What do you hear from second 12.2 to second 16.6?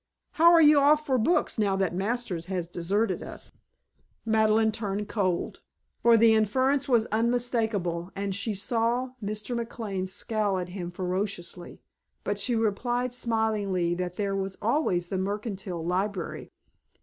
But she replied smilingly that there was always the Mercantile Library.